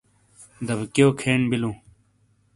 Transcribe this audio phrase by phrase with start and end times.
[0.67, 1.75] دابکِیو کھین بلوں۔